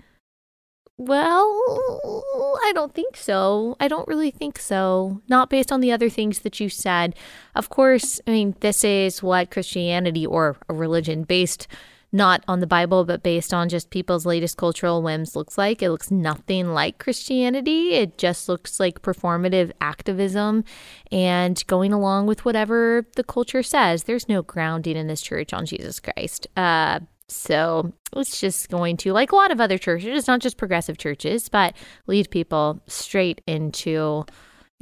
[0.97, 3.77] Well, I don't think so.
[3.81, 5.21] I don't really think so.
[5.29, 7.17] Not based on the other things that you said.
[7.57, 11.67] Of course, I mean, this is what Christianity or a religion based
[12.15, 15.83] not on the Bible, but based on just people's latest cultural whims looks like.
[15.83, 17.95] It looks nothing like Christianity.
[17.95, 20.63] It just looks like performative activism
[21.11, 24.05] and going along with whatever the culture says.
[24.05, 26.47] There's no grounding in this church on Jesus Christ.
[26.57, 30.57] Uh, so it's just going to, like a lot of other churches, it's not just
[30.57, 31.75] progressive churches, but
[32.07, 34.25] lead people straight into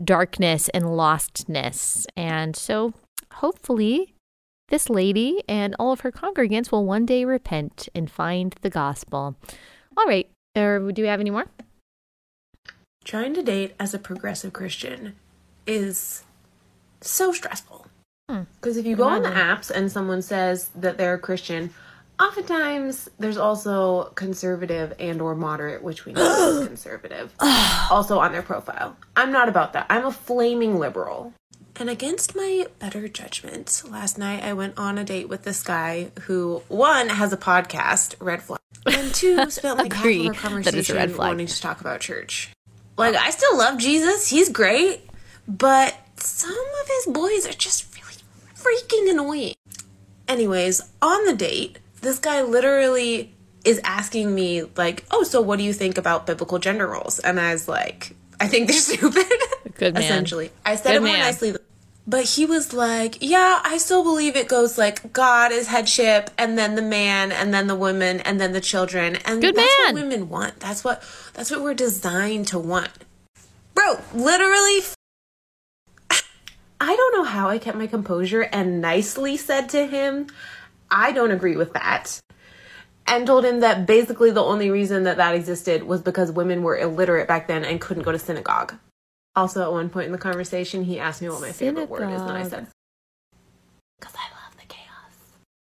[0.02, 2.06] darkness and lostness.
[2.16, 2.94] And so
[3.34, 4.14] hopefully
[4.68, 9.36] this lady and all of her congregants will one day repent and find the gospel.
[9.96, 10.28] All right.
[10.56, 11.46] Or do we have any more?
[13.04, 15.14] Trying to date as a progressive Christian
[15.66, 16.24] is
[17.00, 17.86] so stressful.
[18.28, 18.42] Hmm.
[18.54, 21.70] Because if you go on the apps and someone says that they're a Christian,
[22.22, 27.32] oftentimes there's also conservative and or moderate, which we know is conservative,
[27.90, 28.96] also on their profile.
[29.16, 29.86] I'm not about that.
[29.90, 31.32] I'm a flaming liberal.
[31.76, 36.10] And against my better judgment, last night I went on a date with this guy
[36.22, 40.96] who one has a podcast, Red Flag, and two spent like half of our conversation
[40.96, 41.28] red flag.
[41.28, 42.50] wanting to talk about church.
[42.98, 45.00] Like I still love Jesus, he's great,
[45.48, 48.22] but some of his boys are just really
[48.54, 49.54] freaking annoying.
[50.28, 53.34] Anyways, on the date, this guy literally
[53.64, 57.40] is asking me like, "Oh, so what do you think about biblical gender roles?" And
[57.40, 59.24] I was like, "I think they're stupid."
[59.76, 60.02] Good man.
[60.02, 61.20] Essentially, I said Good it more man.
[61.20, 61.56] nicely,
[62.06, 66.58] but he was like, "Yeah, I still believe it goes like God is headship, and
[66.58, 69.94] then the man, and then the woman, and then the children, and Good that's man.
[69.94, 70.60] what women want.
[70.60, 71.02] That's what
[71.34, 72.90] that's what we're designed to want."
[73.74, 74.80] Bro, literally
[76.80, 80.26] I don't know how I kept my composure and nicely said to him,
[80.92, 82.20] I don't agree with that.
[83.06, 86.78] And told him that basically the only reason that that existed was because women were
[86.78, 88.74] illiterate back then and couldn't go to synagogue.
[89.34, 92.20] Also, at one point in the conversation, he asked me what my favorite word is,
[92.20, 92.66] and I said,
[93.98, 95.32] because I love the chaos.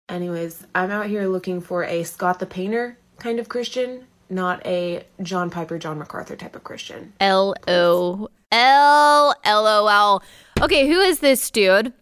[0.07, 5.05] Anyways, I'm out here looking for a Scott the Painter kind of Christian, not a
[5.23, 7.13] John Piper, John MacArthur type of Christian.
[7.19, 10.23] L O L L O L.
[10.61, 11.93] Okay, who is this dude?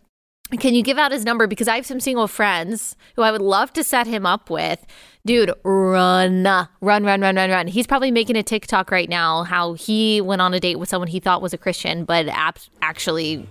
[0.60, 1.48] Can you give out his number?
[1.48, 4.86] Because I have some single friends who I would love to set him up with.
[5.26, 7.68] Dude, run, run, run, run, run, run.
[7.68, 11.08] He's probably making a TikTok right now how he went on a date with someone
[11.08, 13.48] he thought was a Christian, but ap- actually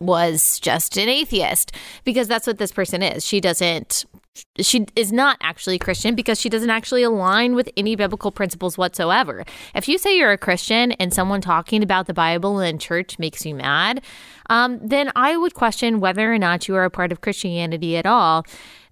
[0.00, 1.72] was just an atheist
[2.04, 3.26] because that's what this person is.
[3.26, 4.06] She doesn't
[4.60, 9.44] she is not actually Christian because she doesn't actually align with any biblical principles whatsoever.
[9.74, 13.44] If you say you're a Christian and someone talking about the Bible in church makes
[13.44, 14.02] you mad,
[14.50, 18.06] um, then I would question whether or not you are a part of Christianity at
[18.06, 18.44] all.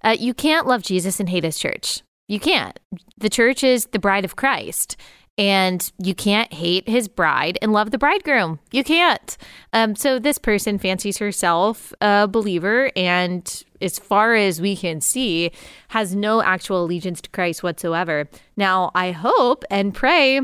[0.02, 2.02] Uh, you can't love Jesus and hate his church.
[2.28, 2.78] You can't.
[3.18, 4.96] The church is the bride of Christ.
[5.38, 8.58] And you can't hate his bride and love the bridegroom.
[8.72, 9.36] You can't.
[9.74, 15.50] Um, so this person fancies herself a believer, and as far as we can see,
[15.88, 18.30] has no actual allegiance to Christ whatsoever.
[18.56, 20.40] Now, I hope and pray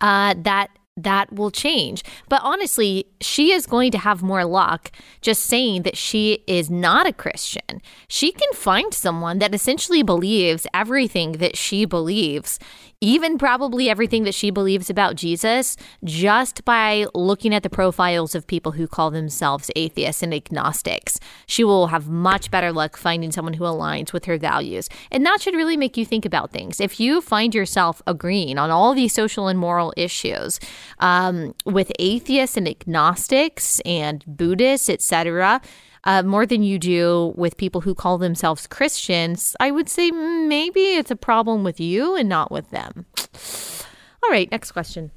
[0.00, 0.70] uh, that
[1.02, 2.02] that will change.
[2.28, 7.06] But honestly, she is going to have more luck just saying that she is not
[7.06, 7.80] a Christian.
[8.08, 12.58] She can find someone that essentially believes everything that she believes,
[13.00, 18.46] even probably everything that she believes about Jesus, just by looking at the profiles of
[18.46, 21.20] people who call themselves atheists and agnostics.
[21.46, 24.88] She will have much better luck finding someone who aligns with her values.
[25.12, 26.80] And that should really make you think about things.
[26.80, 30.58] If you find yourself agreeing on all these social and moral issues,
[30.98, 35.60] um, with atheists and agnostics and Buddhists, etc.,
[36.04, 40.80] uh, more than you do with people who call themselves Christians, I would say maybe
[40.80, 43.06] it's a problem with you and not with them.
[44.22, 45.10] All right, next question.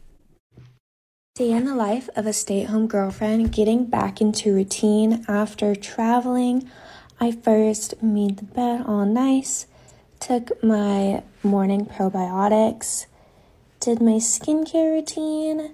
[1.36, 5.76] Day in the life of a stay at home girlfriend getting back into routine after
[5.76, 6.70] traveling.
[7.22, 9.68] I first made the bed all nice,
[10.20, 13.06] took my morning probiotics,
[13.82, 15.74] did my skincare routine,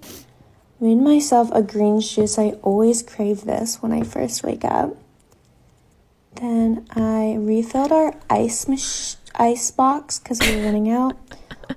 [0.80, 2.40] made myself a green juice.
[2.40, 4.96] I always crave this when I first wake up.
[6.36, 11.18] Then I refilled our ice mach- ice box because we were running out.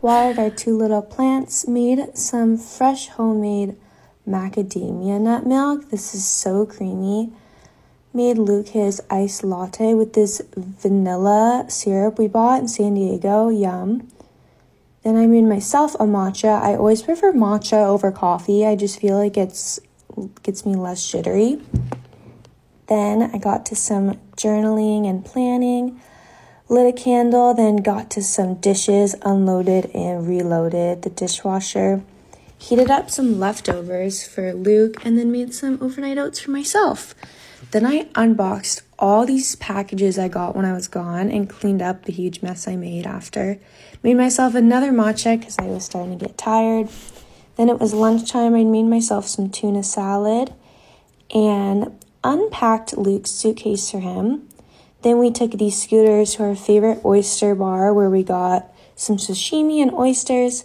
[0.00, 1.66] Watered our two little plants.
[1.66, 3.76] Made some fresh homemade
[4.26, 5.90] macadamia nut milk.
[5.90, 7.32] This is so creamy.
[8.14, 13.48] Made Luke his iced latte with this vanilla syrup we bought in San Diego.
[13.48, 14.06] Yum.
[15.02, 16.60] Then I made myself a matcha.
[16.60, 18.66] I always prefer matcha over coffee.
[18.66, 19.80] I just feel like it's
[20.42, 21.60] gets me less jittery.
[22.88, 26.00] Then I got to some journaling and planning,
[26.68, 32.02] lit a candle, then got to some dishes, unloaded and reloaded the dishwasher,
[32.58, 37.14] heated up some leftovers for Luke, and then made some overnight oats for myself.
[37.70, 42.04] Then I unboxed all these packages I got when I was gone and cleaned up
[42.04, 43.58] the huge mess I made after.
[44.02, 46.88] Made myself another matcha because I was starting to get tired.
[47.56, 48.54] Then it was lunchtime.
[48.54, 50.52] I made myself some tuna salad
[51.34, 54.48] and unpacked Luke's suitcase for him.
[55.02, 59.80] Then we took these scooters to our favorite oyster bar where we got some sashimi
[59.80, 60.64] and oysters,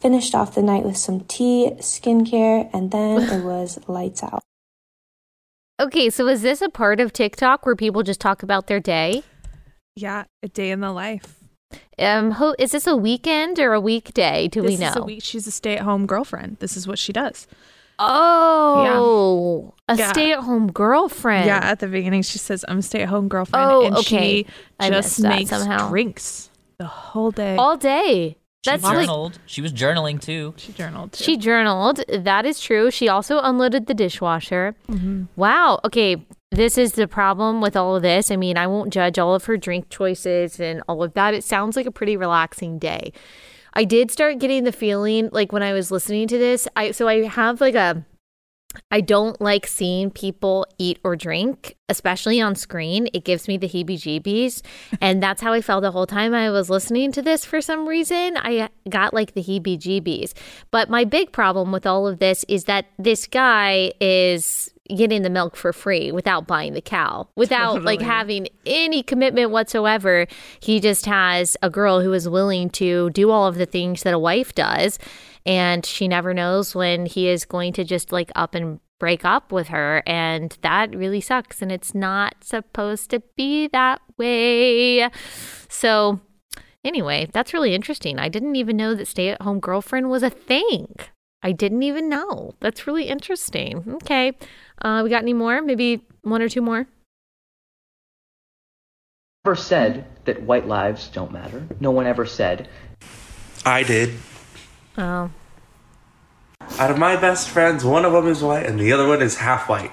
[0.00, 4.45] finished off the night with some tea, skincare, and then it was lights out.
[5.80, 9.22] Okay, so is this a part of TikTok where people just talk about their day?
[9.94, 11.34] Yeah, a day in the life.
[11.98, 14.48] Um, ho- is this a weekend or a weekday?
[14.48, 14.90] Do this we know?
[14.90, 15.22] Is a week.
[15.22, 16.58] She's a stay-at-home girlfriend.
[16.60, 17.46] This is what she does.
[17.98, 20.12] Oh, a Yeah.
[20.12, 21.46] stay-at-home girlfriend.
[21.46, 24.44] Yeah, at the beginning she says, "I'm a stay-at-home girlfriend," Oh, and okay.
[24.44, 24.46] she
[24.78, 25.88] I just makes somehow.
[25.88, 27.56] drinks the whole day.
[27.56, 28.36] all day.
[28.66, 30.54] She That's like she was journaling too.
[30.56, 31.12] she journaled.
[31.12, 31.24] Too.
[31.24, 32.02] she journaled.
[32.08, 32.90] That is true.
[32.90, 34.74] She also unloaded the dishwasher.
[34.88, 35.24] Mm-hmm.
[35.36, 35.80] Wow.
[35.84, 36.26] Okay.
[36.50, 38.30] This is the problem with all of this.
[38.30, 41.34] I mean, I won't judge all of her drink choices and all of that.
[41.34, 43.12] It sounds like a pretty relaxing day.
[43.74, 47.08] I did start getting the feeling like when I was listening to this, I so
[47.08, 48.04] I have like a
[48.90, 53.08] I don't like seeing people eat or drink, especially on screen.
[53.12, 54.62] It gives me the heebie jeebies.
[55.00, 57.88] and that's how I felt the whole time I was listening to this for some
[57.88, 58.36] reason.
[58.36, 60.32] I got like the heebie jeebies.
[60.70, 65.30] But my big problem with all of this is that this guy is getting the
[65.30, 70.26] milk for free without buying the cow, without like having any commitment whatsoever.
[70.60, 74.14] He just has a girl who is willing to do all of the things that
[74.14, 74.98] a wife does
[75.46, 79.52] and she never knows when he is going to just like up and break up
[79.52, 85.08] with her and that really sucks and it's not supposed to be that way.
[85.68, 86.20] So
[86.84, 88.18] anyway that's really interesting.
[88.18, 90.94] I didn't even know that stay at home girlfriend was a thing.
[91.42, 92.54] I didn't even know.
[92.60, 93.98] That's really interesting.
[94.02, 94.32] Okay
[94.82, 95.62] uh we got any more?
[95.62, 96.86] Maybe one or two more?
[99.44, 101.62] Never said that white lives don't matter.
[101.78, 102.68] No one ever said
[103.64, 104.14] I did.
[104.98, 105.30] Oh
[106.78, 109.36] Out of my best friends, one of them is white and the other one is
[109.36, 109.92] half white.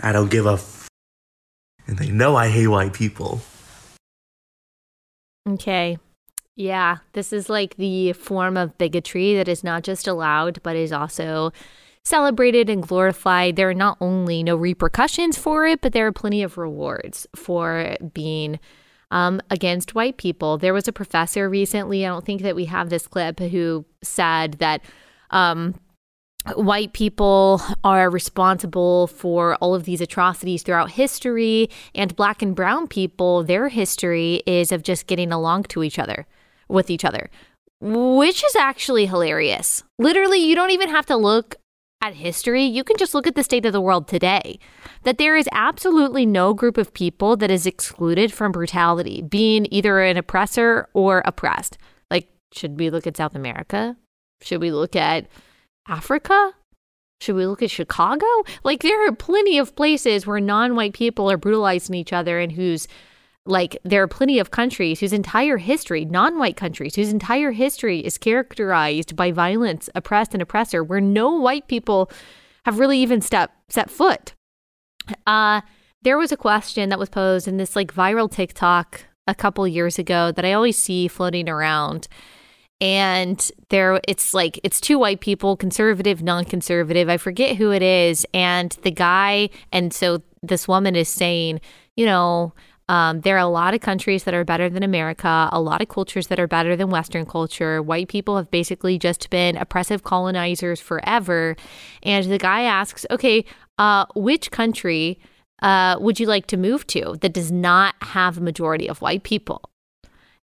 [0.00, 0.88] I don't give a f-
[1.86, 3.40] and they know I hate white people.
[5.48, 5.98] Okay.
[6.56, 10.92] Yeah, this is like the form of bigotry that is not just allowed, but is
[10.92, 11.52] also
[12.04, 13.56] celebrated and glorified.
[13.56, 17.96] There are not only no repercussions for it, but there are plenty of rewards for
[18.12, 18.60] being
[19.14, 20.58] um, against white people.
[20.58, 24.54] There was a professor recently, I don't think that we have this clip, who said
[24.54, 24.82] that
[25.30, 25.78] um,
[26.56, 32.88] white people are responsible for all of these atrocities throughout history, and black and brown
[32.88, 36.26] people, their history is of just getting along to each other,
[36.68, 37.30] with each other,
[37.80, 39.84] which is actually hilarious.
[39.96, 41.54] Literally, you don't even have to look
[42.04, 42.64] at history.
[42.64, 44.58] You can just look at the state of the world today.
[45.04, 50.00] That there is absolutely no group of people that is excluded from brutality, being either
[50.00, 51.78] an oppressor or oppressed.
[52.10, 53.96] Like, should we look at South America?
[54.42, 55.26] Should we look at
[55.88, 56.52] Africa?
[57.22, 58.26] Should we look at Chicago?
[58.64, 62.52] Like, there are plenty of places where non white people are brutalizing each other and
[62.52, 62.86] whose,
[63.46, 68.00] like, there are plenty of countries whose entire history, non white countries, whose entire history
[68.00, 72.10] is characterized by violence, oppressed, and oppressor, where no white people
[72.64, 74.34] have really even step, set foot.
[75.26, 75.60] Uh,
[76.02, 79.98] there was a question that was posed in this, like, viral TikTok a couple years
[79.98, 82.08] ago that I always see floating around
[82.80, 88.26] and there it's like it's two white people conservative non-conservative i forget who it is
[88.34, 91.60] and the guy and so this woman is saying
[91.96, 92.52] you know
[92.88, 95.88] Um, there are a lot of countries that are better than America, a lot of
[95.88, 97.80] cultures that are better than Western culture.
[97.80, 101.56] White people have basically just been oppressive colonizers forever.
[102.02, 103.46] And the guy asks, okay,
[103.78, 105.18] uh, which country
[105.62, 109.22] uh, would you like to move to that does not have a majority of white
[109.22, 109.62] people?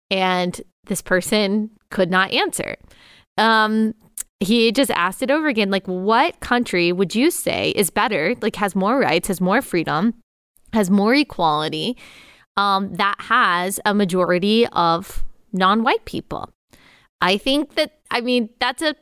[0.10, 2.76] And this person could not answer.
[3.38, 3.94] Um,
[4.40, 8.56] he just asked it over again like, what country would you say is better, like,
[8.56, 10.16] has more rights, has more freedom,
[10.74, 11.96] has more equality?
[12.58, 15.24] Um, that has a majority of
[15.54, 16.50] non-white people.
[17.22, 18.96] I think that I mean that's a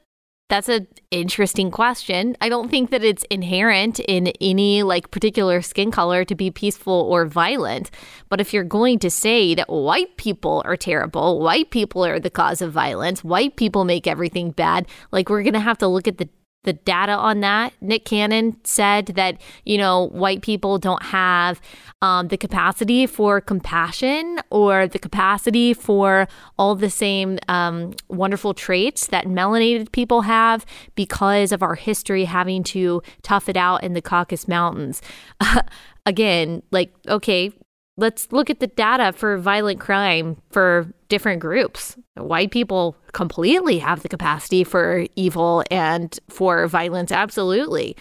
[0.50, 2.36] that's an interesting question.
[2.42, 7.08] I don't think that it's inherent in any like particular skin color to be peaceful
[7.08, 7.92] or violent.
[8.30, 12.32] But if you're going to say that white people are terrible, white people are the
[12.32, 16.08] cause of violence, white people make everything bad, like we're going to have to look
[16.08, 16.28] at the
[16.64, 17.74] the data on that.
[17.82, 21.62] Nick Cannon said that, you know, white people don't have
[22.02, 29.08] um, the capacity for compassion or the capacity for all the same um, wonderful traits
[29.08, 34.02] that melanated people have because of our history having to tough it out in the
[34.02, 35.02] Caucasus Mountains.
[36.06, 37.54] Again, like, okay,
[38.00, 41.98] let's look at the data for violent crime for different groups.
[42.16, 47.96] White people completely have the capacity for evil and for violence, absolutely.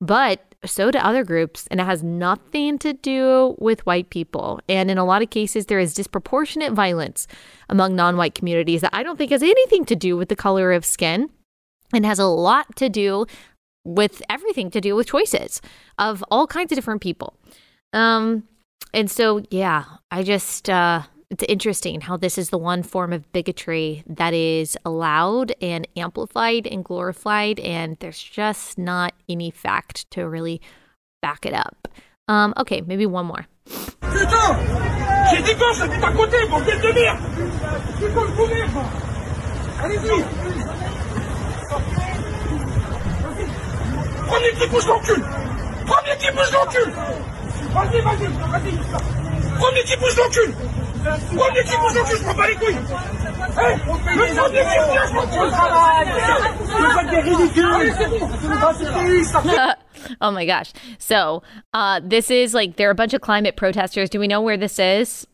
[0.00, 4.60] But so do other groups, and it has nothing to do with white people.
[4.68, 7.26] And in a lot of cases, there is disproportionate violence
[7.68, 10.72] among non white communities that I don't think has anything to do with the color
[10.72, 11.30] of skin
[11.92, 13.26] and has a lot to do
[13.84, 15.62] with everything to do with choices
[15.98, 17.36] of all kinds of different people.
[17.92, 18.42] Um,
[18.92, 23.30] and so, yeah, I just, uh, it's interesting how this is the one form of
[23.32, 30.28] bigotry that is allowed and amplified and glorified, and there's just not any fact to
[30.28, 30.60] really
[31.20, 31.88] back it up.
[32.28, 33.46] Um, okay, maybe one more.
[33.66, 33.72] De
[36.92, 37.18] merde
[37.98, 38.32] C'est quoi le
[39.82, 40.24] Allez-y
[44.26, 44.86] Premier qui bouge
[45.86, 46.92] Premier qui bouge l'encul
[47.76, 48.72] Vas-y, vas-y, vas-y
[49.58, 50.54] Premier qui bouge l'encul
[51.36, 52.78] Premier qui bouge l'encul, je prends pas les couilles
[53.58, 55.26] Hey Le premier qui vient, je m'en
[60.20, 60.72] oh my gosh.
[60.98, 61.42] So,
[61.74, 64.08] uh, this is like, there are a bunch of climate protesters.
[64.08, 65.26] Do we know where this is?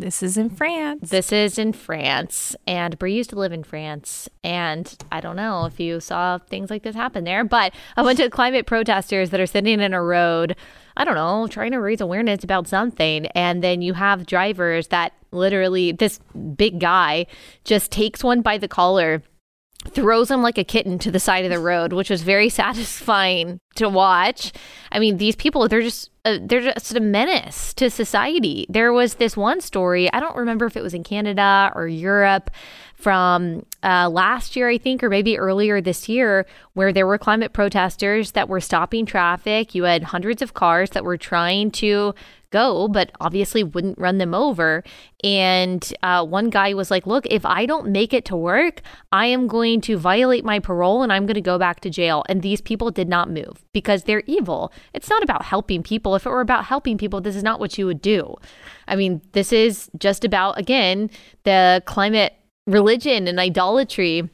[0.00, 1.10] This is in France.
[1.10, 2.54] This is in France.
[2.68, 4.28] And Brie used to live in France.
[4.44, 8.20] And I don't know if you saw things like this happen there, but a bunch
[8.20, 10.54] of climate protesters that are sitting in a road,
[10.96, 13.26] I don't know, trying to raise awareness about something.
[13.28, 16.20] And then you have drivers that literally, this
[16.56, 17.26] big guy
[17.64, 19.24] just takes one by the collar
[19.86, 23.60] throws him like a kitten to the side of the road, which was very satisfying
[23.76, 24.52] to watch.
[24.90, 28.66] I mean, these people, they're just uh, they're just a menace to society.
[28.68, 32.50] There was this one story, I don't remember if it was in Canada or Europe
[32.94, 37.52] from uh, last year, I think, or maybe earlier this year, where there were climate
[37.52, 39.74] protesters that were stopping traffic.
[39.74, 42.14] You had hundreds of cars that were trying to
[42.50, 44.82] go, but obviously wouldn't run them over.
[45.22, 48.82] And uh, one guy was like, Look, if I don't make it to work,
[49.12, 52.24] I am going to violate my parole and I'm going to go back to jail.
[52.28, 54.72] And these people did not move because they're evil.
[54.94, 56.14] It's not about helping people.
[56.14, 58.34] If it were about helping people, this is not what you would do.
[58.86, 61.10] I mean, this is just about, again,
[61.44, 62.34] the climate
[62.66, 64.28] religion and idolatry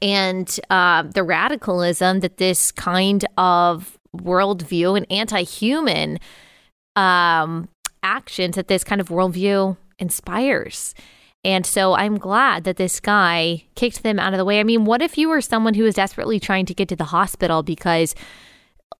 [0.00, 6.18] and uh, the radicalism that this kind of worldview and anti human
[6.96, 7.68] um,
[8.02, 10.94] actions that this kind of worldview inspires.
[11.44, 14.60] And so I'm glad that this guy kicked them out of the way.
[14.60, 17.04] I mean, what if you were someone who was desperately trying to get to the
[17.04, 18.14] hospital because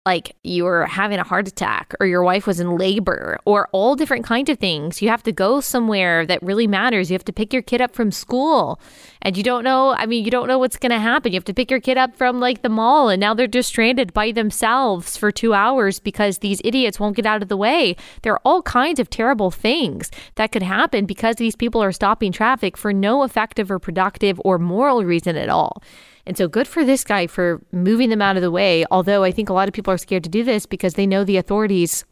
[0.04, 3.94] like you were having a heart attack or your wife was in labor or all
[3.94, 5.00] different kinds of things.
[5.00, 7.08] You have to go somewhere that really matters.
[7.08, 8.80] You have to pick your kid up from school
[9.20, 11.30] and you don't know, I mean, you don't know what's going to happen.
[11.30, 13.68] You have to pick your kid up from like the mall and now they're just
[13.68, 17.94] stranded by themselves for 2 hours because these idiots won't get out of the way.
[18.22, 22.32] There are all kinds of terrible things that could happen because these people are stopping
[22.32, 25.80] traffic for no effective or productive or moral reason at all.
[26.26, 28.84] And so good for this guy for moving them out of the way.
[28.90, 31.24] Although I think a lot of people are scared to do this because they know
[31.24, 32.04] the authorities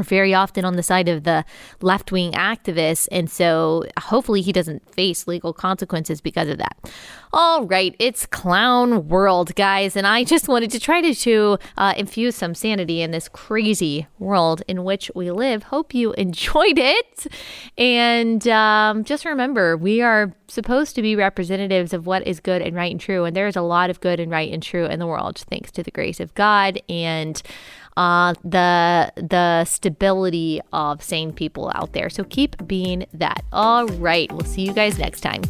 [0.00, 1.44] are very often on the side of the
[1.80, 3.08] left wing activists.
[3.12, 6.76] And so hopefully he doesn't face legal consequences because of that.
[7.32, 9.94] All right, it's clown world, guys.
[9.94, 14.08] And I just wanted to try to, to uh, infuse some sanity in this crazy
[14.18, 15.64] world in which we live.
[15.64, 17.26] Hope you enjoyed it.
[17.78, 22.74] And um, just remember, we are supposed to be representatives of what is good and
[22.74, 23.24] right and true.
[23.24, 25.70] And there is a lot of good and right and true in the world, thanks
[25.72, 26.80] to the grace of God.
[26.88, 27.40] And
[28.00, 32.08] uh, the the stability of sane people out there.
[32.08, 33.44] So keep being that.
[33.52, 35.42] All right, we'll see you guys next time.